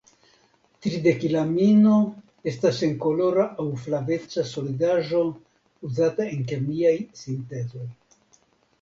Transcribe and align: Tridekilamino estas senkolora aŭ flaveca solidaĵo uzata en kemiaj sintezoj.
Tridekilamino 0.85 1.97
estas 2.53 2.81
senkolora 2.85 3.47
aŭ 3.65 3.67
flaveca 3.83 4.49
solidaĵo 4.55 5.23
uzata 5.93 6.31
en 6.35 6.45
kemiaj 6.55 6.99
sintezoj. 7.25 7.89